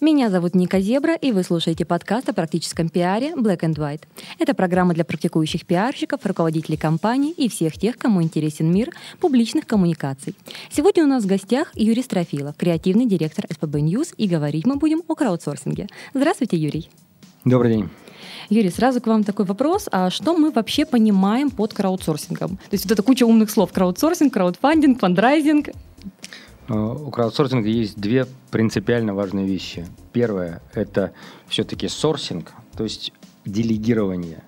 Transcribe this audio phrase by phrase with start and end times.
[0.00, 4.02] Меня зовут Ника Зебра, и вы слушаете подкаст о практическом пиаре Black and White.
[4.38, 10.36] Это программа для практикующих пиарщиков, руководителей компаний и всех тех, кому интересен мир публичных коммуникаций.
[10.70, 15.02] Сегодня у нас в гостях Юрий Строфилов, креативный директор СПБ News, и говорить мы будем
[15.08, 15.88] о краудсорсинге.
[16.14, 16.88] Здравствуйте, Юрий.
[17.44, 17.88] Добрый день.
[18.50, 19.88] Юрий, сразу к вам такой вопрос.
[19.90, 22.50] А что мы вообще понимаем под краудсорсингом?
[22.50, 23.72] То есть вот это куча умных слов.
[23.72, 25.70] Краудсорсинг, краудфандинг, фандрайзинг.
[26.68, 29.86] Э, у краудсорсинга есть две принципиально важные вещи.
[30.12, 31.12] Первое– это
[31.48, 33.12] все-таки сорсинг, то есть
[33.44, 34.42] делегирование.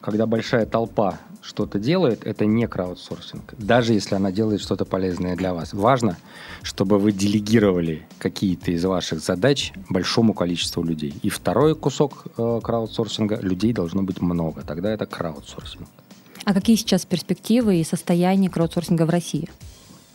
[0.00, 3.54] Когда большая толпа что-то делает, это не краудсорсинг.
[3.58, 5.72] Даже если она делает что-то полезное для вас.
[5.72, 6.16] Важно,
[6.62, 11.14] чтобы вы делегировали какие-то из ваших задач большому количеству людей.
[11.22, 14.62] И второй кусок э, краудсорсинга– людей должно быть много.
[14.62, 15.88] Тогда это краудсорсинг.
[16.44, 19.48] А какие сейчас перспективы и состояние краудсорсинга в России?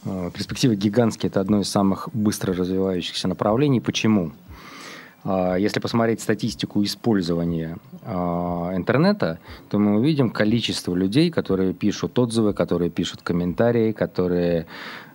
[0.03, 3.79] Э, перспективы гигантские– это одно из самых быстро развивающихся направлений.
[3.79, 4.31] Почему?
[5.23, 8.11] Э, если посмотреть статистику использования э,
[8.73, 14.65] интернета, то мы увидим количество людей, которые пишут отзывы, которые пишут комментарии, которые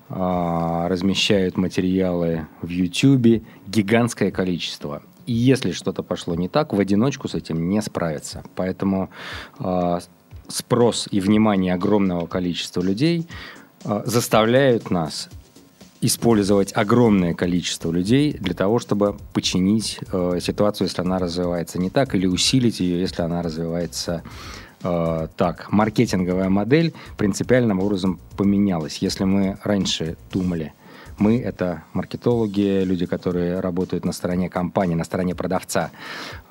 [0.08, 5.02] размещают материалы в YouTube, гигантское количество.
[5.26, 8.44] И если что-то пошло не так, в одиночку с этим не справиться.
[8.54, 9.10] Поэтому
[10.48, 13.32] спрос и внимание огромного количества людей а,
[14.04, 15.28] заставляют нас
[16.00, 22.14] использовать огромное количество людей для того, чтобы починить э, ситуацию, если она развивается не так,
[22.14, 24.22] или усилить ее, если она развивается
[24.82, 25.72] э, так.
[25.72, 28.98] Маркетинговая модель принципиальным образом поменялась.
[28.98, 30.72] Если мы раньше думали–
[31.18, 35.90] мы— это маркетологи, люди, которые работают на стороне компании, на стороне продавца.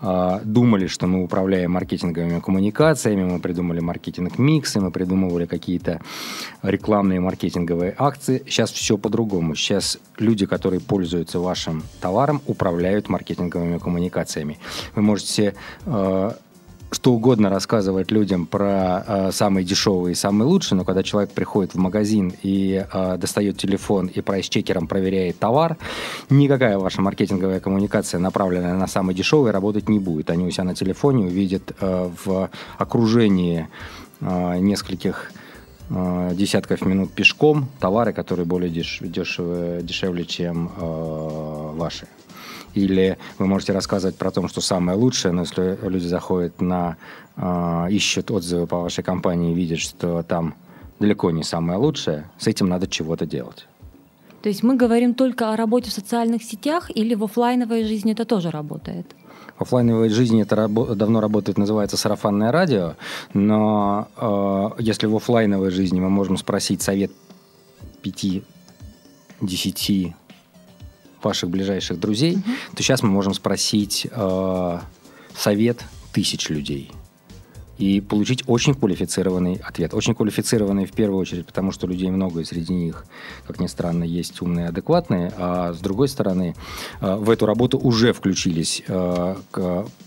[0.02, 6.02] А, думали, что мы управляем маркетинговыми коммуникациями, мы придумали маркетинг-миксы, мы придумывали какие-то
[6.64, 8.43] рекламные маркетинговые акции.
[8.45, 9.55] Сейчас все по-другому.
[9.55, 14.58] Сейчас люди, которые пользуются вашим товаром, управляют маркетинговыми коммуникациями.
[14.95, 15.54] Вы можете
[15.86, 16.36] а,
[16.95, 21.73] что угодно рассказывать людям про э, самые дешевые и самые лучшие, но когда человек приходит
[21.73, 25.76] в магазин и э, достает телефон и прайс-чекером проверяет товар,
[26.30, 30.30] никакая ваша маркетинговая коммуникация, направленная на самый дешевый, работать не будет.
[30.30, 33.67] Они у себя на телефоне увидят э, в окружении
[34.22, 35.34] э, нескольких
[35.89, 42.08] э, десятков минут пешком товары, которые более деш дешевые, дешевле, чем э, ваши
[42.75, 46.97] или вы можете рассказывать про то, что самое лучшее, но если люди заходят на,
[47.37, 50.53] э, ищут отзывы по вашей компании и видят, что там
[50.99, 53.67] далеко не самое лучшее, с этим надо чего-то делать.
[54.41, 58.25] То есть мы говорим только о работе в социальных сетях или в офлайновой жизни это
[58.25, 59.07] тоже работает?
[59.57, 62.95] В офлайновой жизни это рабо- давно работает, называется сарафанное радио,
[63.33, 67.11] но э, если в офлайновой жизни мы можем спросить совет
[68.03, 70.13] 5-10
[71.25, 72.43] ваших ближайших друзей, угу.
[72.75, 74.80] то сейчас мы можем спросить э,
[75.36, 76.91] совет тысяч людей
[77.77, 79.93] и получить очень квалифицированный ответ.
[79.93, 83.05] Очень квалифицированный в первую очередь, потому что людей много, и среди них,
[83.47, 85.31] как ни странно, есть умные, адекватные.
[85.37, 86.55] А с другой стороны,
[87.02, 89.36] э, в эту работу уже включились э,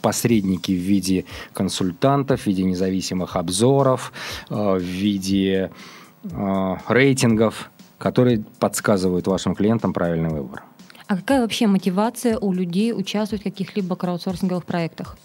[0.01, 4.13] посредники в виде консультантов, в виде независимых обзоров,
[4.51, 5.71] э, в виде
[6.89, 10.65] рейтингов, которые подсказывают вашим клиентам правильный выбор.
[11.09, 15.17] А какая вообще мотивация у людей участвовать в каких-либо краудсорсинговых проектах?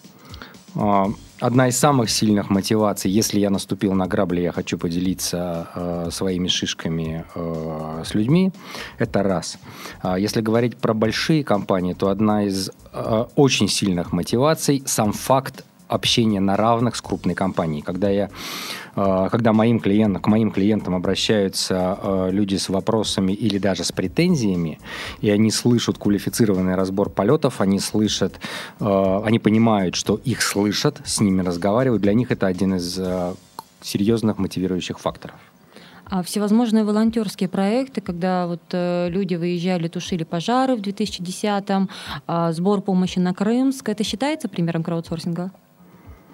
[0.75, 1.07] А,
[1.41, 6.47] одна из самых сильных мотиваций, если я наступил на грабли, я хочу поделиться э, своими
[6.47, 8.51] шишками э, с людьми,
[8.97, 9.57] это раз.
[10.01, 15.65] А если говорить про большие компании, то одна из э, очень сильных мотиваций сам факт
[15.87, 17.81] общения на равных с крупной компанией.
[17.81, 18.29] Когда я
[18.95, 23.91] Э, когда моим клиентам, к моим клиентам обращаются э, люди с вопросами или даже с
[23.91, 24.79] претензиями,
[25.21, 28.39] и они слышат квалифицированный разбор полетов, они слышат,
[28.79, 32.99] э, они понимают, что их слышат, с ними разговаривают, для них это один из
[33.81, 35.35] серьезных мотивирующих факторов.
[36.05, 41.89] А всевозможные волонтерские проекты, когда вот э, люди выезжали, тушили пожары в 2010-м,
[42.27, 45.51] э, сбор помощи на Крымск, это считается примером краудсорсинга?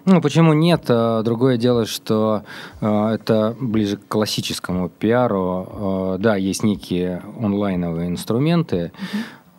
[0.06, 0.86] Ну, почему нет?
[0.88, 2.44] А, другое дело, что
[2.82, 5.68] э, это ближе к классическому пиару.
[5.72, 8.92] Э, да, есть некие онлайновые инструменты,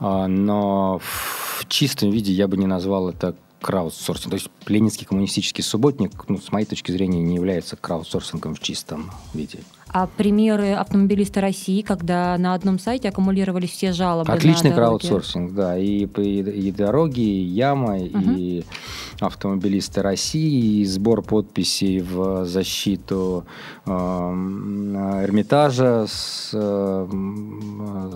[0.00, 0.26] uh-huh.
[0.26, 4.30] но в чистом виде я бы не назвал это краудсорсинг.
[4.30, 9.10] То есть ленинский коммунистический субботник, ну, с моей точки зрения, не является краудсорсингом в чистом
[9.34, 9.58] виде.
[9.92, 15.76] А примеры автомобилиста России, когда на одном сайте аккумулировались все жалобы Отличный краудсорсинг, да.
[15.76, 18.36] И, и, и дороги, и яма, Мгм.
[18.36, 18.64] и
[19.20, 23.44] автомобилисты России, и сбор подписей в защиту
[23.86, 27.08] эм, Эрмитажа с э,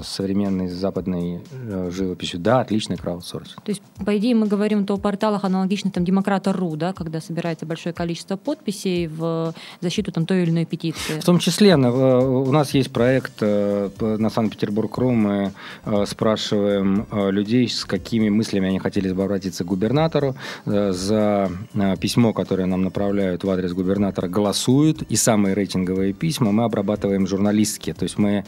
[0.05, 2.41] современной западной э, живописью.
[2.41, 3.61] Да, отличный краудсорсинг.
[3.63, 7.67] То есть, по идее, мы говорим то о порталах аналогичных там Демократа.ру, да, когда собирается
[7.67, 11.21] большое количество подписей в защиту там той или иной петиции.
[11.21, 15.11] В том числе на- э, у нас есть проект э, на Санкт-Петербург.ру.
[15.11, 15.53] Мы
[15.85, 20.35] э, спрашиваем людей, с какими мыслями они хотели бы обратиться к губернатору.
[20.65, 21.51] За
[22.01, 25.03] письмо, которое нам направляют в адрес губернатора, голосуют.
[25.03, 27.93] И самые рейтинговые письма мы обрабатываем журналистски.
[27.93, 28.45] То есть мы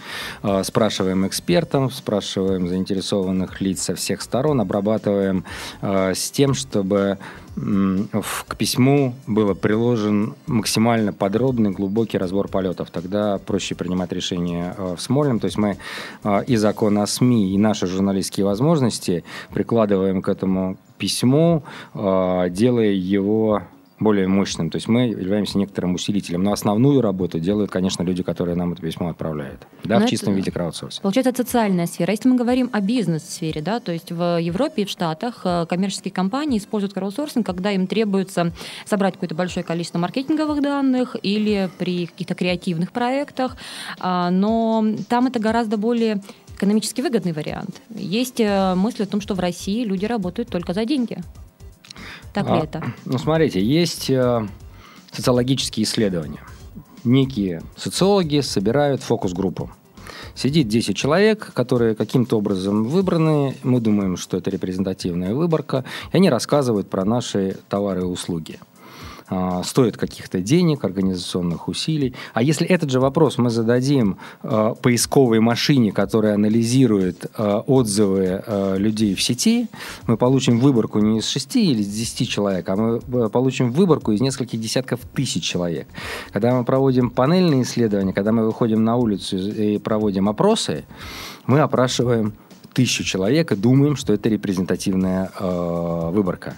[0.65, 5.45] спрашиваем экспертов, спрашиваем заинтересованных лиц со всех сторон, обрабатываем
[5.83, 7.19] с тем, чтобы
[7.57, 12.91] к письму было приложен максимально подробный, глубокий разбор полетов.
[12.91, 15.41] Тогда проще принимать решения э, в Смольном.
[15.41, 15.79] То есть мы
[16.23, 19.25] э, и закон о СМИ, и наши журналистские возможности
[19.55, 21.63] прикладываем к этому письму,
[21.95, 23.63] э, делая его
[23.99, 24.71] более мощным.
[24.71, 26.43] То есть мы являемся некоторым усилителем.
[26.43, 29.67] Но основную работу делают, конечно, люди, которые нам это письмо отправляют.
[29.85, 31.03] Да, Но в это- чистом виде краудсорсинг.
[31.03, 32.11] Получается, это социальная сфера.
[32.11, 36.13] Если мы говорим о бизнес-сфере, да, то есть в Европе и в Штатах э, коммерческие
[36.13, 38.53] компании используют краудсорсинг, когда им требуется
[38.85, 43.57] собрать какое-то большое количество маркетинговых данных или при каких-то креативных проектах,
[43.99, 46.21] А, но там это гораздо более
[46.57, 47.81] экономически выгодный вариант.
[47.91, 51.19] Есть э, мысль о том, что в России люди работают только за деньги.
[52.37, 52.85] Так ли А, это?
[53.07, 54.47] Ну, смотрите, есть э,
[55.11, 56.41] социологические исследования.
[57.03, 59.71] Некие социологи собирают фокус-группу.
[60.35, 63.57] Сидит 10 человек, которые каким-то образом выбраны.
[63.63, 65.87] Мы думаем, что это репрезентативная выборка.
[66.13, 68.59] И они рассказывают про наши товары и услуги.
[69.29, 72.15] А, стоит каких-то денег, организационных усилий.
[72.33, 78.79] А если этот же вопрос мы зададим э, поисковой машине, которая анализирует э, отзывы э,
[78.79, 79.69] людей в сети,
[80.07, 84.21] мы получим выборку не из 6 или из 10 человек, а мы получим выборку из
[84.21, 85.89] нескольких десятков тысяч человек.
[86.33, 90.85] Когда мы проводим панельные исследования, когда мы выходим на улицу и проводим опросы,
[91.47, 92.35] мы опрашиваем
[92.75, 96.57] тысячу человек и думаем, что это репрезентативная э, выборка.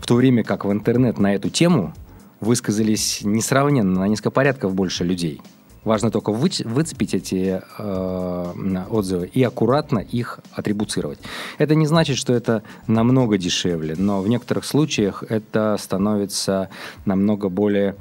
[0.00, 1.94] В то время как в интернет на эту тему
[2.40, 5.40] высказались несравненно, на несколько порядков больше людей.
[5.84, 11.18] Важно только выч- выцепить эти э, отзывы и аккуратно их атрибуцировать.
[11.56, 16.68] Это не значит, что это намного дешевле, но в некоторых случаях это становится
[17.06, 17.96] намного более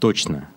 [0.00, 0.48] точно.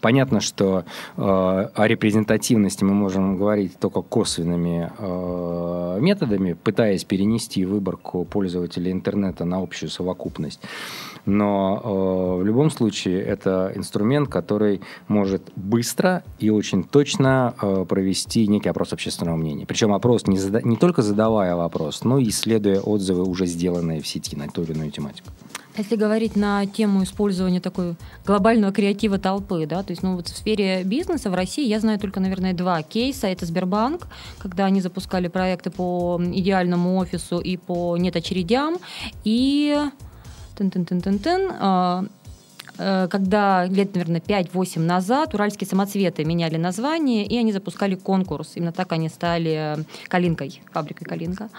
[0.00, 0.84] Понятно, что
[1.16, 9.44] э, о репрезентативности мы можем говорить только косвенными э, методами, пытаясь перенести выборку пользователей интернета
[9.44, 10.60] на общую совокупность.
[11.26, 18.46] Но э, в любом случае это инструмент, который может быстро и очень точно э, провести
[18.46, 19.66] некий опрос общественного мнения.
[19.66, 24.06] Причем опрос не, зада- не только задавая вопрос, но и исследуя отзывы, уже сделанные в
[24.06, 25.28] сети на ту или иную тематику.
[25.76, 27.94] Если говорить на тему использования такой
[28.26, 31.98] глобального креатива толпы, да, то есть, ну вот в сфере бизнеса в России я знаю
[31.98, 33.28] только, наверное, два кейса.
[33.28, 34.08] Это Сбербанк,
[34.38, 38.78] когда они запускали проекты по идеальному офису и по нет очередям,
[39.24, 39.78] и
[40.56, 42.04] тын-тын-тын-тын-тын, а,
[43.10, 48.52] когда лет, наверное, 5-8 назад уральские самоцветы меняли название, и они запускали конкурс.
[48.54, 51.50] Именно так они стали Калинкой, фабрикой Калинка.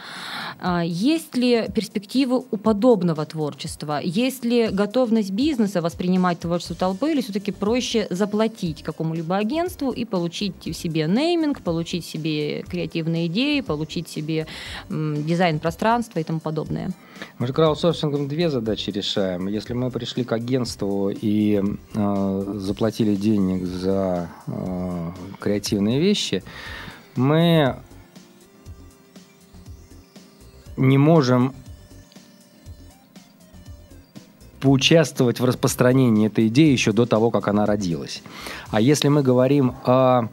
[0.60, 4.00] А, Есть ли перспективы у подобного творчества?
[4.04, 10.76] Есть ли готовность бизнеса воспринимать творчество толпы, или все-таки проще заплатить какому-либо агентству и получить
[10.76, 14.48] себе нейминг, получить себе креативные идеи, получить себе
[14.90, 16.92] дизайн пространства и тому подобное?
[17.38, 19.48] Мы же краудсорсингом две задачи решаем.
[19.48, 21.62] Если мы пришли к агентству и
[21.94, 26.44] э, заплатили денег за э, креативные вещи,
[27.16, 27.76] мы
[30.78, 31.54] не можем
[34.60, 38.22] поучаствовать в распространении этой идеи еще до того, как она родилась.
[38.70, 40.28] А если мы говорим о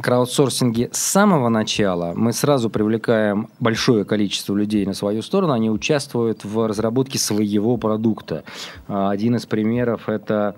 [0.00, 6.44] краудсорсинге с самого начала, мы сразу привлекаем большое количество людей на свою сторону, они участвуют
[6.44, 8.44] в разработке своего продукта.
[8.86, 10.54] А, Один из примеров это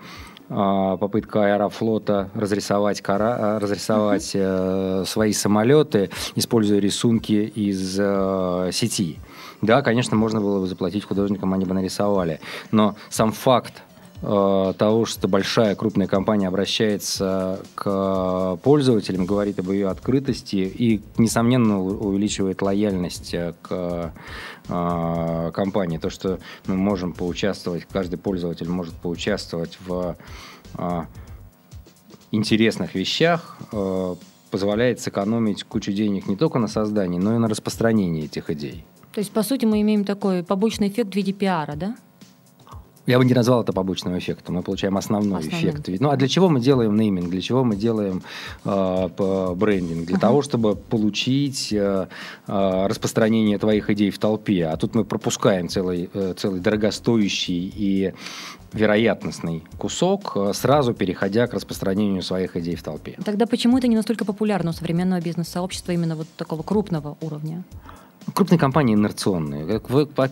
[0.49, 9.19] а, попытка Аэрофлота разрисовать, кора- а, разрисовать э, свои самолеты, используя рисунки из э, сети.
[9.63, 12.41] Да, конечно, можно было бы заплатить художникам, они бы нарисовали.
[12.73, 13.83] Но сам факт
[14.21, 22.61] того, что большая крупная компания обращается к пользователям, говорит об ее открытости и, несомненно, увеличивает
[22.61, 24.13] лояльность э, к
[24.69, 25.97] э, компании.
[25.97, 30.17] То, что мы можем поучаствовать, каждый пользователь может поучаствовать в
[30.77, 31.03] э,
[32.31, 34.15] интересных вещах э,
[34.51, 38.85] позволяет сэкономить кучу денег не только на создании, но и на распространении этих идей.
[39.15, 41.97] То есть, по сути, мы имеем такой побочный эффект в виде пиара, да?
[43.11, 44.55] Я бы не назвал это побочным эффектом.
[44.55, 45.71] Мы получаем основной Основным.
[45.71, 46.01] эффект.
[46.01, 47.29] Ну а для чего мы делаем нейминг?
[47.29, 48.23] Для чего мы делаем
[48.65, 50.07] э, брендинг?
[50.07, 50.29] Для Ага.
[50.29, 52.07] того, чтобы получить э,
[52.47, 54.67] э, распространение твоих идей в толпе.
[54.67, 58.15] А тут мы пропускаем целый, э, целый дорогостоящий и
[58.73, 63.19] вероятностный кусок, э, сразу переходя к распространению своих идей в толпе.
[63.25, 67.65] Тогда почему это не настолько популярно у современного бизнес-сообщества именно вот такого крупного уровня?
[68.35, 69.81] Крупные компании инерционные.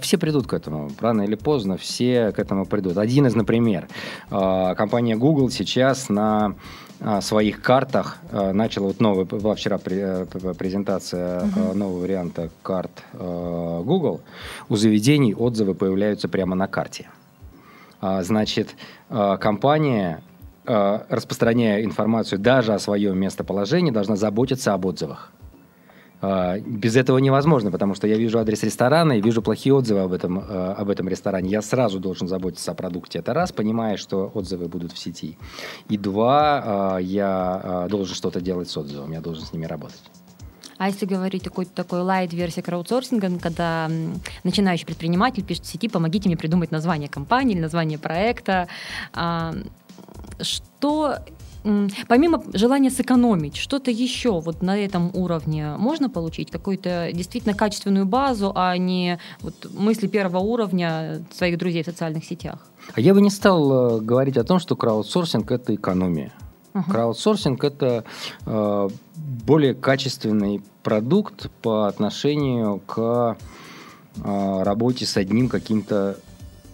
[0.00, 0.90] Все придут к этому.
[1.00, 2.98] Рано или поздно все к этому придут.
[2.98, 3.88] Один из, например,
[4.30, 6.54] э, компания Google сейчас на
[7.00, 10.26] э, своих картах э, начала, вот новая, была вчера э,
[10.56, 14.20] презентация э, нового варианта карт Google.
[14.68, 17.08] У заведений отзывы появляются прямо на карте.
[18.00, 18.76] А, Значит,
[19.08, 20.22] компания,
[20.64, 25.32] распространяя информацию даже о своем местоположении, должна заботиться об отзывах.
[26.20, 30.12] А, Без этого невозможно, потому что я вижу адрес ресторана и вижу плохие отзывы об
[30.12, 31.50] этом, э, об этом ресторане.
[31.50, 33.20] Я сразу должен заботиться о продукте.
[33.20, 35.38] Это раз, понимая, что отзывы будут в сети.
[35.88, 40.02] И два, э, я э, должен что-то делать с отзывами, я должен с ними работать.
[40.78, 43.90] А если говорить о какой-то такой лайт-версии краудсорсинга, когда
[44.44, 48.68] начинающий предприниматель пишет в сети, помогите мне придумать название компании или название проекта,
[49.12, 49.54] а,
[50.40, 51.16] что
[52.06, 56.50] помимо желания сэкономить, что-то еще вот на этом уровне можно получить?
[56.50, 62.66] Какую-то действительно качественную базу, а не вот мысли первого уровня своих друзей в социальных сетях?
[62.94, 66.32] А я бы не стал э, говорить о том, что краудсорсинг– это экономия.
[66.72, 66.90] Ага.
[66.90, 68.04] Краудсорсинг– это
[68.46, 73.36] э, более качественный продукт по отношению к
[74.16, 76.18] э, работе с одним каким-то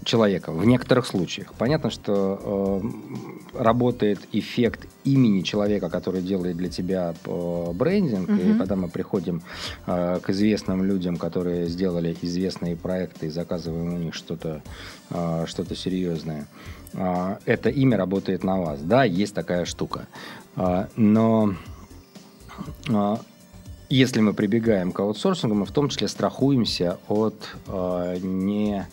[0.04, 1.52] человеком в некоторых случаях.
[1.58, 2.80] Понятно, что
[3.54, 8.58] э, работает эффект имени человека, который делает для тебя э, брендинг, и Мгм.
[8.58, 9.42] когда мы приходим
[9.86, 14.62] э, к известным людям, которые сделали известные проекты и заказываем у них что-то
[15.10, 16.46] э, что-то серьезное,
[16.92, 18.80] э, это имя работает на вас.
[18.80, 20.06] Да, есть такая штука.
[20.56, 21.54] Э, но
[22.88, 23.16] э,
[23.90, 27.34] если мы прибегаем к аутсорсингу, мы в том числе страхуемся от
[27.68, 28.86] э, не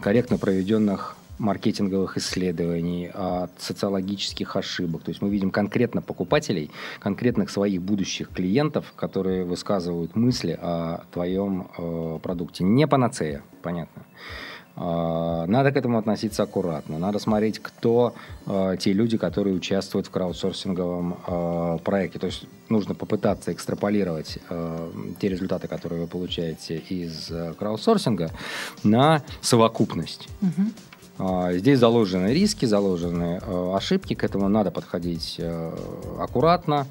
[0.00, 5.02] корректно проведенных маркетинговых исследований, от социологических ошибок.
[5.02, 11.68] То есть мы видим конкретно покупателей, конкретных своих будущих клиентов, которые высказывают мысли о твоем
[11.76, 12.64] э, продукте.
[12.64, 14.04] Не панацея, понятно.
[14.76, 16.98] Э, Надо к этому относиться аккуратно.
[16.98, 18.14] Надо смотреть, кто
[18.46, 22.18] э, те люди, которые участвуют в краудсорсинговом э, проекте.
[22.18, 28.30] То есть нужно попытаться экстраполировать э, те результаты, которые вы получаете из краудсорсинга,
[28.84, 30.28] на совокупность.
[31.50, 33.40] Здесь заложены риски, заложены
[33.74, 35.40] ошибки, к этому надо подходить
[36.20, 36.86] аккуратно.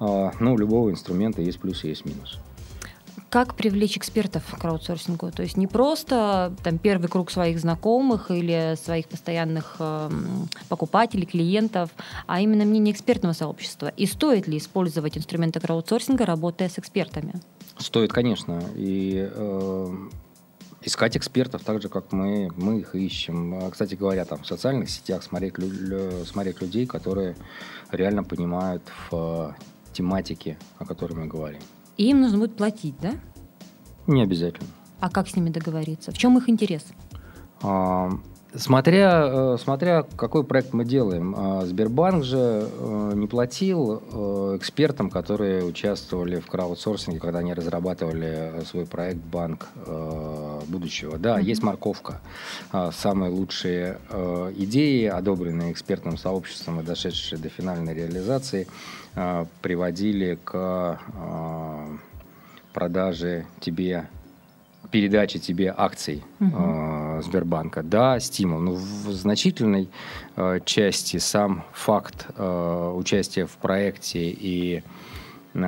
[0.00, 2.40] Ну, у любого инструмента есть плюс и есть минус.
[3.36, 5.30] Как привлечь экспертов к краудсорсингу?
[5.30, 11.90] То есть не просто там первый круг своих знакомых или своих постоянных эм, покупателей, клиентов,
[12.26, 13.88] а именно мнение экспертного сообщества.
[13.88, 17.34] И стоит ли использовать инструменты краудсорсинга, работая с экспертами?
[17.76, 19.96] Стоит, конечно, и э,
[20.80, 23.66] искать экспертов, так же, как мы, мы их ищем.
[23.66, 25.56] А, Кстати говоря, там в социальных сетях смотреть,
[26.26, 27.36] смотреть людей, которые
[27.90, 31.60] реально понимают в э, тематике, о которой мы говорим.
[31.96, 33.14] И им нужно будет платить, да?
[34.06, 34.68] Не обязательно.
[35.00, 36.12] А как с ними договориться?
[36.12, 36.84] В чем их интерес?
[38.58, 41.34] Смотря, э, смотря какой проект мы делаем.
[41.36, 48.52] А, Сбербанк же э, не платил э, экспертам, которые участвовали в краудсорсинге, когда они разрабатывали
[48.64, 49.68] свой проект «Банк
[50.68, 51.18] будущего».
[51.18, 51.44] Да, Мгм.
[51.44, 52.20] есть морковка.
[52.72, 53.98] А, Самые лучшие
[54.56, 58.66] идеи, одобренные экспертным сообществом и дошедшие до финальной реализации,
[59.62, 60.98] приводили к
[62.72, 64.08] продаже тебе
[64.96, 67.18] передачи тебе акций Мгм.
[67.18, 67.82] э, Сбербанка.
[67.82, 68.60] Да, стимул.
[68.60, 69.88] Но в значительной
[70.36, 74.82] э, части сам факт э, участия в проекте и э,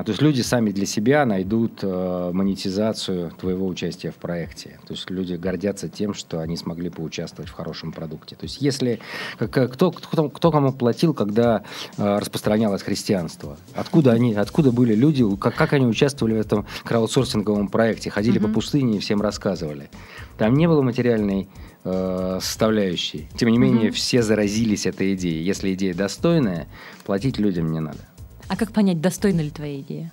[0.05, 4.79] то есть люди сами для себя найдут э, монетизацию твоего участия в проекте.
[4.87, 8.37] То есть люди гордятся тем, что они смогли поучаствовать в хорошем продукте.
[8.37, 9.01] То есть если
[9.39, 11.63] кто, кто, кто кому платил, когда
[11.97, 13.57] э, распространялось христианство?
[13.75, 18.11] Откуда они, откуда были люди, как, как они участвовали в этом краудсорсинговом проекте?
[18.11, 18.49] Ходили Мгм.
[18.49, 19.89] по пустыне и всем рассказывали.
[20.37, 21.49] Там не было материальной
[21.85, 23.29] э, составляющей.
[23.37, 23.93] Тем не менее, Мгм.
[23.93, 25.43] все заразились этой идеей.
[25.43, 26.69] Если идея достойная,
[27.07, 28.01] платить людям не надо.
[28.49, 30.13] А как понять, достойна ли твоя идея?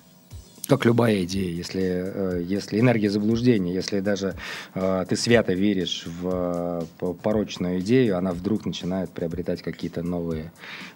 [0.68, 4.34] Как любая идея, если, э, если энергия заблуждения, если даже
[4.74, 10.52] э, ты свято веришь в э, порочную идею, она вдруг начинает приобретать какие-то новые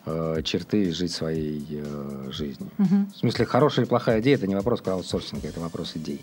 [0.06, 2.70] э, черты и жить своей э, жизнью.
[2.78, 3.10] Мгм.
[3.14, 6.20] В смысле, хорошая или плохая идея– это не вопрос краудсорсинга, это вопрос идей.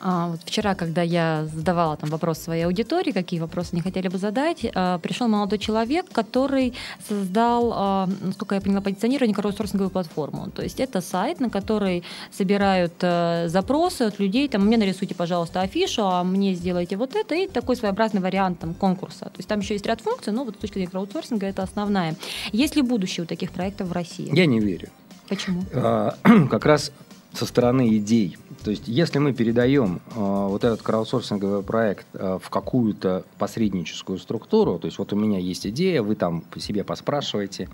[0.00, 4.18] А, вот вчера, когда я задавала там вопрос своей аудитории, какие вопросы они хотели бы
[4.18, 6.74] задать, а, пришел молодой человек, который
[7.08, 10.50] создал, а, насколько я поняла, позиционирование краудсорсинговую платформу.
[10.50, 15.60] То есть это сайт, на который собирают э, запросы от людей, там, мне нарисуйте, пожалуйста,
[15.60, 19.26] афишу, а мне сделайте вот это, и такой своеобразный вариант там, конкурса.
[19.26, 22.16] То есть там еще есть ряд функций, но вот с точки зрения краудсорсинга это основная.
[22.52, 24.30] Есть ли будущее у таких проектов в России?
[24.34, 24.88] Я не верю.
[25.28, 25.62] Почему?
[25.72, 26.16] А,
[26.50, 26.92] как раз
[27.36, 28.38] со стороны идей.
[28.64, 34.78] То есть, если мы передаем а, вот этот краудсорсинговый проект а, в какую-то посредническую структуру,
[34.78, 37.68] то есть вот у меня есть идея, вы там по себе поспрашиваете,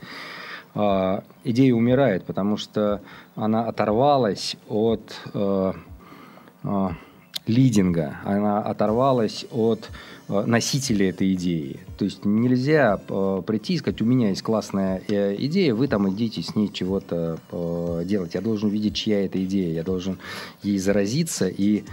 [0.75, 3.01] идея умирает, потому что
[3.37, 5.03] она оторвалась от
[5.35, 5.73] э,
[6.65, 6.89] э,
[7.47, 9.91] лидинга, она оторвалась от
[10.29, 11.81] э, носителя этой идеи.
[11.99, 16.11] То есть нельзя э, прийти и сказать, у меня есть классная э, идея, вы там
[16.11, 17.39] идите с ней чего-то
[18.05, 18.35] делать.
[18.35, 20.19] Я должен видеть, чья это идея, я должен
[20.63, 21.85] ей заразиться, и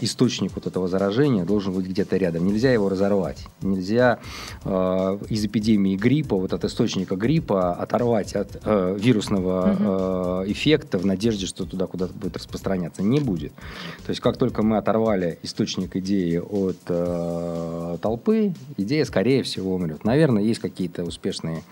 [0.00, 2.46] источник вот этого заражения должен быть где-то рядом.
[2.46, 3.46] Нельзя его разорвать.
[3.62, 4.18] Нельзя
[4.64, 11.64] из эпидемии гриппа, вот от источника гриппа оторвать от вирусного э, эффекта в надежде, что
[11.64, 13.02] туда куда-то будет распространяться.
[13.02, 13.52] Не будет.
[14.04, 16.78] То есть как только мы оторвали источник идеи от
[17.94, 20.04] э, толпы, идея, скорее всего, умрет.
[20.04, 21.62] Наверное, есть какие-то успешные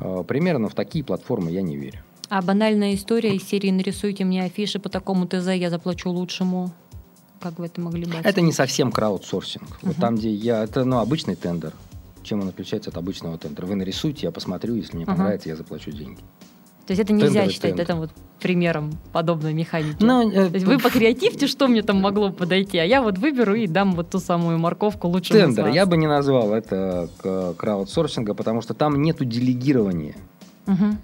[0.00, 2.00] э, примеры, но в такие платформы я не верю.
[2.28, 6.70] А банальная история из серии «Нарисуйте мне афиши по такому ТЗ, я заплачу лучшему».
[7.40, 9.78] Как вы это могли бы Это не совсем краудсорсинг.
[9.82, 10.62] Вот там, где я...
[10.62, 11.72] Это ну, обычный тендер.
[12.22, 13.66] Чем он отличается от обычного тендера?
[13.66, 15.16] Вы нарисуйте, я посмотрю, если мне Ага.
[15.16, 16.20] понравится, я заплачу деньги.
[16.90, 20.02] То есть это нельзя Тендер считать это вот примером подобной механики.
[20.02, 23.54] Ну, э, То есть вы покреативьте, что мне там могло подойти, а я вот выберу
[23.54, 25.68] и дам вот ту самую морковку лучшему из Тендер.
[25.68, 30.16] Я бы не назвал это к- краудсорсинга, потому что там нету делегирования.
[30.66, 30.98] Мгм.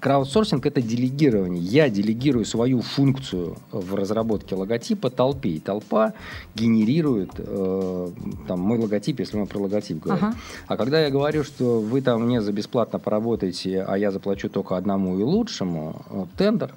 [0.00, 1.62] Краудсорсинг– это делегирование.
[1.62, 6.14] Я делегирую свою функцию в разработке логотипа толпе, и толпа
[6.54, 8.10] генерирует э,
[8.48, 10.24] там, мой логотип, если мы про логотип говорим.
[10.24, 10.36] Ага.
[10.66, 14.76] А когда я говорю, что вы там мне за бесплатно поработаете, а я заплачу только
[14.76, 16.74] одному и лучшему, э, тендер,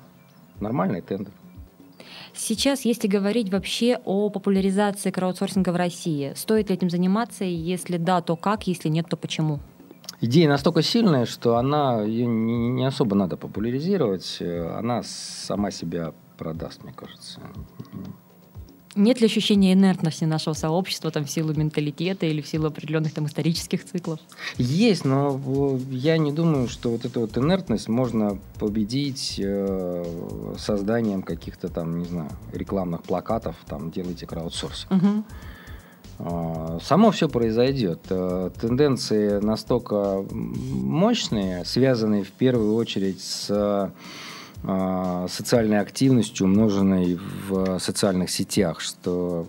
[0.59, 1.31] нормальный тендер.
[2.35, 8.21] Сейчас, если говорить вообще о популяризации краудсорсинга в России, стоит ли этим заниматься, если да,
[8.21, 9.59] то как, если нет, то почему?
[10.23, 16.13] Идея настолько сильная, что она ее не, не особо надо популяризировать, э, она сама себя
[16.37, 17.41] продаст, мне кажется.
[18.95, 23.25] Нет ли ощущения инертности нашего сообщества там, в силу менталитета или в силу определенных там,
[23.25, 24.21] исторических циклов?
[24.57, 30.05] Есть, но э, я не думаю, что вот эту вот инертность можно победить э,
[30.57, 34.89] созданием каких-то там, не знаю, рекламных плакатов, там, делайте краудсорсинг.
[34.89, 35.25] Мгм.
[36.19, 37.99] А, Само все произойдет.
[38.09, 48.29] Э, Тенденции настолько мощные, связанные в первую очередь с э, социальной активностью, умноженной в социальных
[48.29, 49.45] сетях, что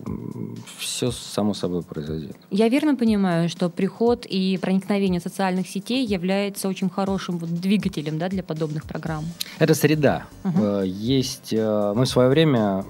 [0.77, 2.35] все само собой произойдет.
[2.51, 8.27] Я верно понимаю, что приход и проникновение социальных сетей является очень хорошим вот двигателем да,
[8.27, 9.23] для подобных программ?
[9.59, 10.25] Это среда.
[10.43, 11.53] Э, Есть.
[11.53, 12.83] Мы в свое время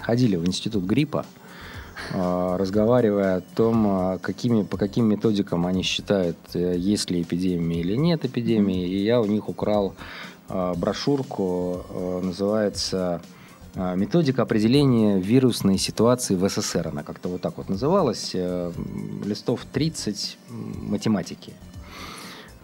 [0.00, 1.24] ходили в институт гриппа,
[2.12, 7.96] разговаривая о том, э, какими, по каким методикам они считают, э, есть ли эпидемия или
[7.96, 8.86] нет эпидемии.
[8.86, 9.94] И я у них украл
[10.48, 13.22] э, брошюрку, э, называется
[13.74, 16.88] э, «Методика определения вирусной ситуации в СССР».
[16.88, 18.32] Она как-то вот так вот называлась.
[18.34, 18.72] э,
[19.24, 21.52] Листов 30 м, математики.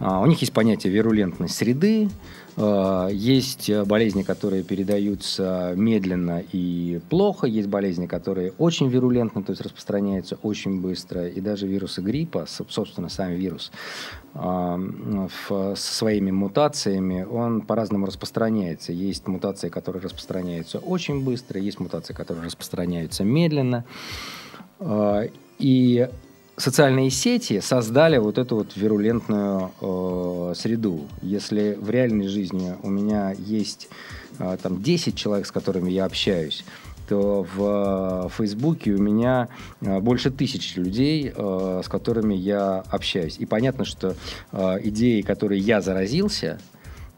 [0.01, 2.09] А, У них есть понятие вирулентность среды, э,
[3.13, 9.63] есть э, болезни, которые передаются медленно и плохо, есть болезни, которые очень вирулентны, то есть
[9.63, 13.71] распространяются очень быстро, и даже вирусы гриппа, со- собственно, сам вирус,
[14.35, 18.93] в- со своими мутациями, он по-разному распространяется.
[18.93, 23.85] Есть мутации, которые распространяются очень быстро, есть мутации, которые распространяются медленно.
[25.59, 26.09] И
[26.59, 31.07] социальные сети создали вот эту вот вирулентную э, среду.
[31.23, 33.89] Если в реальной жизни у меня есть
[34.39, 36.65] э, там 10 человек, с которыми я общаюсь,
[37.09, 39.49] то в э, Фейсбуке у меня
[39.81, 43.37] э, больше тысячи людей, э, с которыми я общаюсь.
[43.39, 44.15] И понятно, что
[44.53, 46.61] идеи, которые я заразился,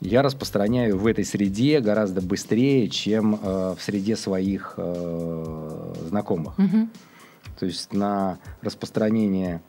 [0.00, 4.78] я распространяю в этой среде гораздо быстрее, чем в среде своих
[6.08, 6.56] знакомых.
[6.56, 6.90] Мгм.
[7.60, 9.60] То есть на распространение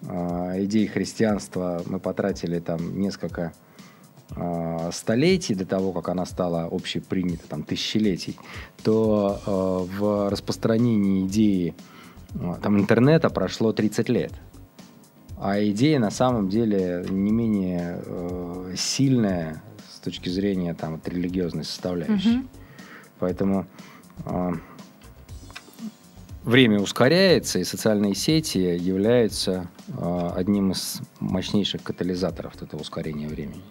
[0.00, 3.52] э, идей христианства мы потратили там несколько
[4.34, 8.38] э, столетий, до того, как она стала общепринятой, там, тысячелетий,
[8.82, 11.74] то э, в распространении идеи
[12.62, 14.32] там, интернета прошло 30 лет.
[15.36, 21.64] А идея на самом деле не менее э, сильная с точки зрения там, вот, религиозной
[21.64, 22.38] составляющей.
[22.38, 22.48] Мгм.
[23.18, 23.66] Поэтому
[24.24, 24.52] э,
[26.44, 33.62] время ускоряется, и социальные сети являются э, одним из мощнейших катализаторов этого ускорения времени.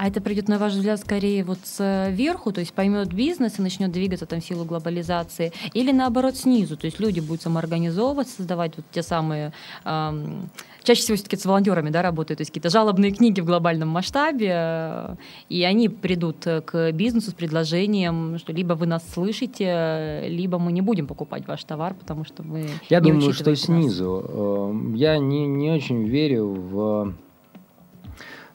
[0.00, 3.92] А это придет, на ваш взгляд, скорее вот сверху, то есть поймет бизнес и начнет
[3.92, 8.86] двигаться там в силу глобализации, или наоборот снизу, то есть люди будут самоорганизовываться, создавать вот
[8.92, 9.52] те самые...
[9.84, 10.48] эм,
[10.84, 14.50] чаще всего все-таки с волонтерами да, работают, то есть какие-то жалобные книги в глобальном масштабе,
[14.50, 15.16] э,
[15.50, 20.72] и они придут э, к бизнесу с предложением, что либо вы нас слышите, либо мы
[20.72, 23.60] не будем покупать ваш товар, потому что вы Я не думаю, что нас.
[23.60, 24.24] снизу.
[24.26, 27.14] Э, Я не, не очень верю в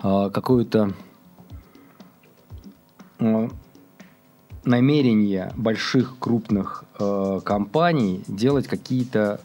[0.01, 1.04] э, какую-то э,
[4.63, 9.39] намерение больших крупных э, компаний делать какие-то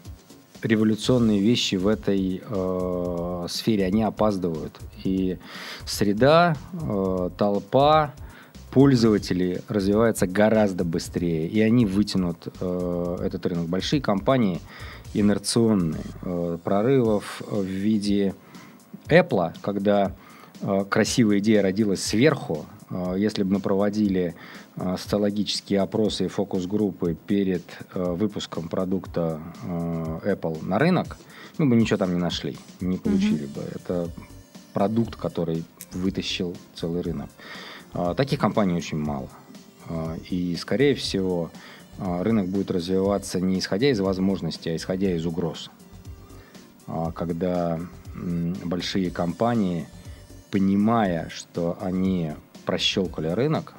[0.63, 3.87] революционные вещи в этой э, сфере.
[3.87, 4.79] Они опаздывают.
[5.05, 5.39] И
[5.85, 8.15] среда, э, толпа,
[8.71, 13.67] пользователи развиваются гораздо быстрее, и они вытянут э, этот рынок.
[13.67, 14.61] Большие компании
[15.15, 16.03] инерционные.
[16.23, 18.35] Э, прорывов в виде
[19.07, 20.13] Apple, когда
[20.61, 22.80] э, красивая идея родилась сверху, э,
[23.17, 24.35] если бы мы проводили
[24.77, 27.63] э, социологические опросы и фокус-группы перед
[27.95, 31.17] э, выпуском продукта Apple на рынок,
[31.59, 33.63] мы бы ничего там не нашли, не получили бы.
[33.75, 34.11] Это
[34.73, 37.29] продукт, который вытащил целый рынок.
[37.93, 39.29] А, Таких компаний очень мало.
[39.89, 41.51] А, И, скорее всего,
[41.99, 45.71] а, рынок будет развиваться не исходя из возможностей, а исходя из угроз.
[46.87, 47.81] А, Когда
[48.65, 49.87] большие компании,
[50.51, 52.33] понимая, что они
[52.65, 53.75] прощелкали рынок,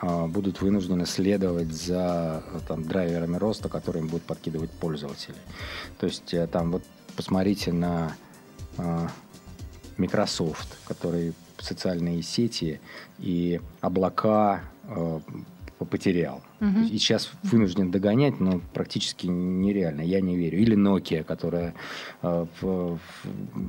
[0.00, 5.36] а, будут вынуждены следовать за там, драйверами роста, которые им будут подкидывать пользователи.
[5.98, 6.82] То есть э, там вот
[7.16, 8.14] посмотрите на
[8.76, 9.08] а,
[9.96, 12.80] Microsoft, который социальные сети
[13.18, 15.20] и облака э,
[15.78, 16.42] потерял.
[16.60, 16.84] Мгм.
[16.84, 20.02] И сейчас вынужден догонять, но практически нереально.
[20.02, 20.58] Я не верю.
[20.58, 21.74] Или Nokia, которая
[22.22, 22.46] э,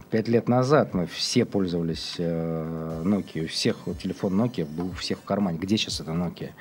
[0.09, 3.45] пять лет назад мы все пользовались э, Nokia.
[3.45, 5.57] У всех вот телефон Nokia был у всех в кармане.
[5.57, 6.51] Где сейчас это Nokia?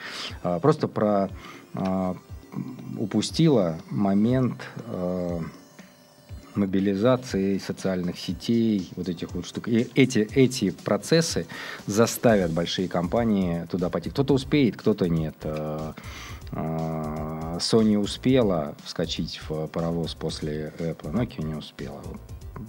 [0.43, 1.31] А, Просто про
[2.99, 5.41] упустила момент э,
[6.57, 9.69] мобилизации социальных сетей, вот этих вот штук.
[9.69, 11.47] И эти, эти процессы
[11.87, 14.11] заставят большие компании туда пойти.
[14.11, 15.35] Кто-то успеет, кто-то нет.
[15.43, 15.93] Э,
[16.53, 22.03] э, Sony успела вскочить в паровоз после Apple, Nokia не успела.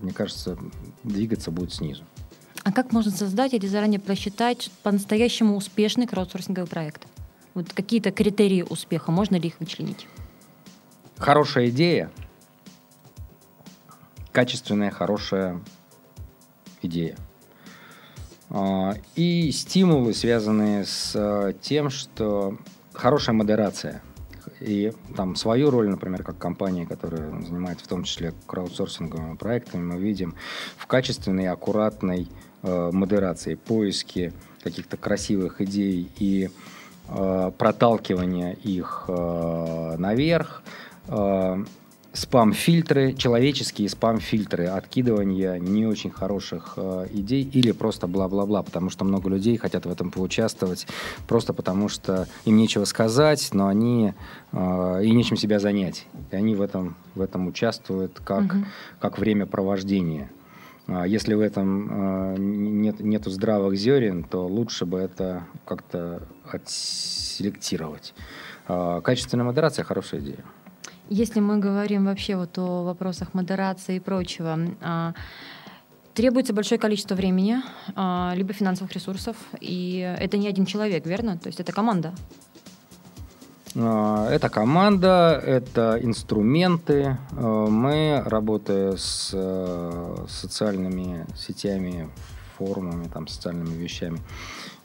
[0.01, 0.57] Мне кажется,
[1.03, 2.03] двигаться будет снизу.
[2.63, 7.03] А как можно создать или заранее просчитать по-настоящему успешный краудсорсинговый проект?
[7.53, 10.07] Вот какие-то критерии успеха, можно ли их вычленить?
[11.17, 12.11] Хорошая идея,
[14.35, 15.61] качественная, хорошая
[16.81, 17.15] идея.
[18.49, 22.57] А, И стимулы, связанные с э, тем, что
[22.91, 24.01] хорошая модерация.
[24.59, 29.99] И там свою роль, например, как компания, которая занимается в том числе краудсорсинговыми проектами, мы
[29.99, 30.35] видим
[30.75, 32.27] в качественной, аккуратной
[32.61, 36.49] э, модерации, поиске каких-то красивых идей и
[37.07, 40.61] э, проталкивания их э, наверх,
[41.07, 41.63] э,
[42.15, 49.29] спам-фильтры, человеческие спам-фильтры, откидывание не очень хороших э, идей или просто бла-бла-бла, потому что много
[49.29, 50.87] людей хотят в этом поучаствовать,
[51.27, 54.13] просто потому что им нечего сказать, но они
[54.51, 56.07] э, и нечем себя занять.
[56.31, 58.65] И они в этом, в этом участвуют как, Мгм.
[58.99, 60.31] как времяпровождение.
[60.87, 68.13] А Если в этом э, нет, нету здравых зерен, то лучше бы это как-то отселектировать.
[68.67, 70.43] А, Качественная модерация– хорошая идея.
[71.09, 75.13] Если мы говорим вообще вот о вопросах модерации и прочего, а,
[76.15, 77.57] требуется большое количество времени,
[77.95, 81.37] а, либо финансовых ресурсов, и это не один человек, верно?
[81.37, 82.13] То есть это команда.
[83.75, 87.17] А, Это команда, это инструменты.
[87.31, 92.09] Мы, работая с э, социальными сетями,
[92.57, 94.19] форумами, там, социальными вещами,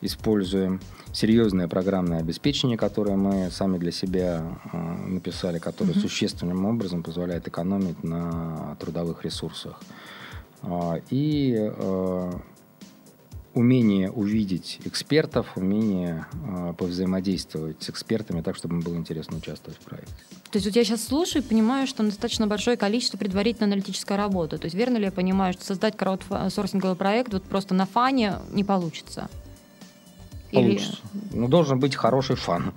[0.02, 0.80] используем
[1.12, 4.42] серьезное программное обеспечение, которое мы сами для себя
[4.72, 6.00] э, написали, которое Мгм.
[6.00, 9.80] существенным образом позволяет экономить на трудовых ресурсах.
[10.62, 12.32] А, И э,
[13.54, 19.82] умение увидеть экспертов, умение э, повзаимодействовать с экспертами так, чтобы им было интересно участвовать в
[19.84, 20.12] проекте.
[20.50, 24.58] То есть вот я сейчас слушаю и понимаю, что достаточно большое количество предварительной аналитической работы.
[24.58, 28.62] То есть верно ли я понимаю, что создать краудсорсинговый проект вот просто на фане не
[28.64, 29.28] получится?
[30.52, 30.62] Или...
[30.62, 30.98] Получится.
[31.32, 32.72] Ну, должен быть хороший фан.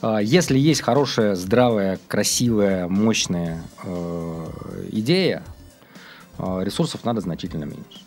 [0.00, 5.42] А, Если есть хорошая, здравая, красивая, мощная э, идея,
[6.38, 8.00] э, ресурсов надо значительно меньше.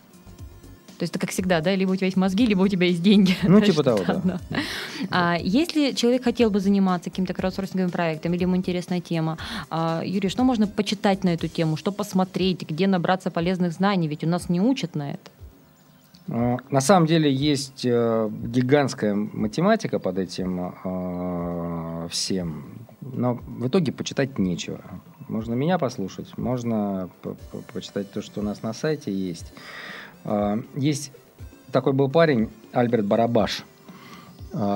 [0.98, 3.04] То есть это как всегда, да, либо у тебя есть мозги, либо у тебя есть
[3.04, 3.36] деньги.
[3.44, 4.14] Ну, Да, типа того, да.
[4.14, 4.40] одно.
[5.12, 9.38] А если человек хотел бы заниматься каким-то краудсорсинговым проектом, или ему интересная тема,
[9.70, 14.24] а, Юрий, что можно почитать на эту тему, что посмотреть, где набраться полезных знаний, ведь
[14.24, 15.32] у нас не учат на это.
[16.28, 22.64] Э, На самом деле есть э, гигантская математика под этим э, всем,
[23.02, 24.82] но в итоге почитать нечего.
[25.28, 29.54] Можно меня послушать, можно по- по- почитать то, что у нас на сайте есть.
[30.26, 31.12] Э, Есть
[31.72, 33.66] такой был парень Альберт Барабаш,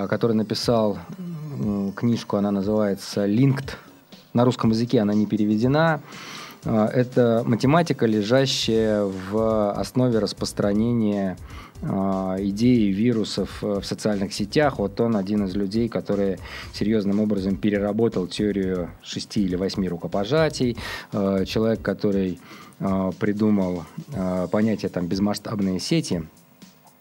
[0.10, 0.98] который написал
[1.96, 3.72] книжку, она называется «Linked».
[4.34, 6.02] На русском языке она не переведена.
[6.66, 11.38] А, Это математика, лежащая в основе распространения
[11.84, 14.78] а, идеи вирусов э, в социальных сетях.
[14.78, 16.38] Вот он один из людей, который
[16.74, 20.78] серьезным образом переработал теорию шести или восьми рукопожатий.
[21.12, 22.40] Э, Человек, который
[22.80, 23.84] э, придумал
[24.52, 26.24] понятие там безмасштабные сети.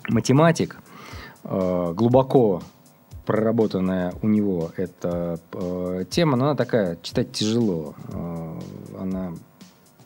[0.09, 0.79] Математик,
[1.45, 2.63] глубоко
[3.27, 5.39] проработанная у него эта
[6.11, 7.95] тема, но она такая, читать тяжело.
[8.99, 9.33] Она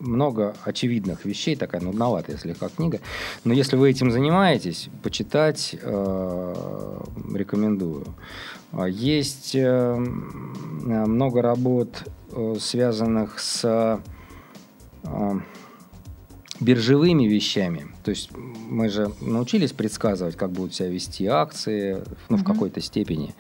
[0.00, 3.00] много очевидных вещей, такая нудноватая слегка книга.
[3.44, 7.00] Но если вы этим занимаетесь, почитать э,
[7.35, 8.04] рекомендую.
[8.72, 14.00] А Есть э, много работ, э, связанных с
[15.04, 15.38] э,
[16.61, 17.87] биржевыми вещами.
[18.04, 18.30] То есть
[18.68, 22.52] мы же научились предсказывать, как будут себя вести акции, ну, в Мгм.
[22.52, 23.35] какой-то степени.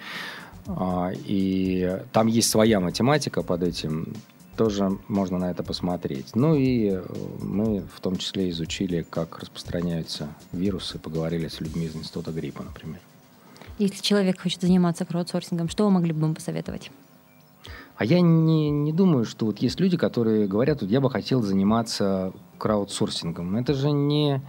[0.66, 4.14] А, И там есть своя математика под этим.
[4.56, 6.36] Тоже можно на это посмотреть.
[6.36, 7.02] Ну и э,
[7.42, 13.00] мы в том числе изучили, как распространяются вирусы, поговорили с людьми из института гриппа, например.
[13.78, 16.92] Если человек хочет заниматься краудсорсингом, что вы могли бы ему посоветовать?
[17.96, 21.42] А я не, не думаю, что вот есть люди, которые говорят, вот я бы хотел
[21.42, 23.56] заниматься краудсорсингом.
[23.56, 24.40] Это же не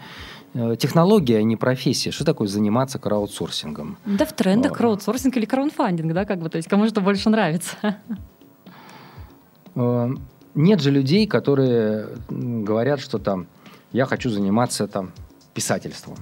[0.54, 2.12] э, технология, а не профессия.
[2.12, 3.98] Что такое заниматься краудсорсингом?
[4.06, 4.76] Да в трендах А.
[4.76, 7.98] краудсорсинг или краундфандинг, да, как бы, то есть кому что больше нравится.
[9.76, 10.10] Э,
[10.58, 13.48] Нет же людей, которые говорят, что там
[13.92, 15.12] я хочу заниматься там
[15.54, 16.16] писательством.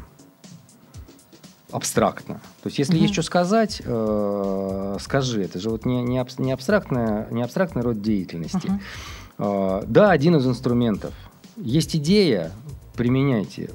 [1.72, 2.36] Абстрактно.
[2.62, 3.02] То есть, если Мгм.
[3.04, 5.44] есть что сказать, э, скажи.
[5.44, 8.72] Это же вот не, не, абс- не, абстрактная, не абстрактный род деятельности.
[9.40, 9.82] Ага.
[9.82, 11.14] Э, Да, один из инструментов.
[11.58, 12.52] Есть идея,
[12.96, 13.70] применяйте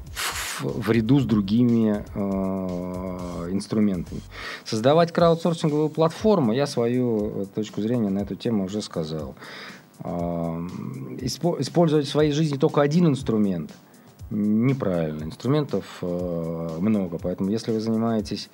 [0.61, 4.21] в ряду с другими э, инструментами.
[4.65, 9.35] Создавать краудсорсинговую платформу, я свою э, точку зрения на эту тему уже сказал.
[10.01, 10.09] Э,
[11.21, 13.71] испо- Использовать в своей жизни только один инструмент
[14.31, 15.25] неправильно.
[15.25, 18.51] Инструментов э, много, поэтому если вы занимаетесь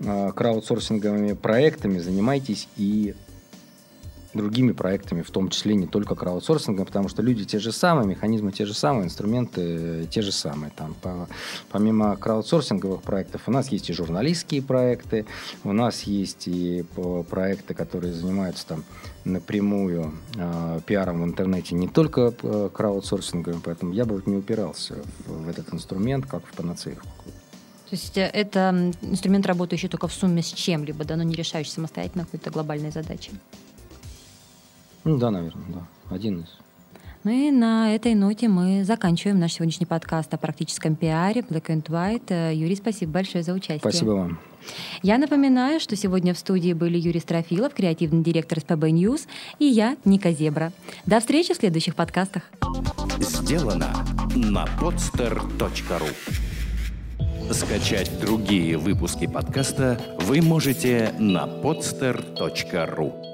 [0.00, 3.14] э, краудсорсинговыми проектами, занимайтесь и
[4.34, 8.52] другими проектами, в том числе не только краудсорсингом, потому что люди те же самые, механизмы
[8.52, 10.72] те же самые, инструменты те же самые.
[10.76, 11.28] Там, по-
[11.70, 15.26] помимо краудсорсинговых проектов у нас есть и журналистские проекты,
[15.64, 18.84] у нас есть и по- проекты, которые занимаются там
[19.24, 24.96] напрямую э, пиаром в интернете, не только э, краудсорсинговым, поэтому я бы вот не упирался
[25.26, 26.96] в, в этот инструмент, как в панацею.
[26.96, 31.70] То есть э, это инструмент, работающий только в сумме с чем-либо, да, но не решающий
[31.70, 33.30] самостоятельно какой-то глобальной задачи.
[35.04, 36.14] Ну да, наверное, да.
[36.14, 36.58] Один из.
[37.24, 41.84] Ну и на этой ноте мы заканчиваем наш сегодняшний подкаст о практическом пиаре Black and
[41.84, 42.30] White.
[42.30, 43.78] Э, Юрий, спасибо большое за участие.
[43.78, 44.40] Спасибо вам.
[45.02, 49.28] Я напоминаю, что сегодня в студии были Юрий Строфилов, креативный директор СПБ News,
[49.60, 50.72] и я, Ника Зебра.
[51.06, 52.42] До встречи в следующих подкастах.
[53.18, 53.92] Сделано
[54.34, 56.08] на podster.ru
[57.52, 63.31] Скачать другие выпуски подкаста вы можете на podster.ru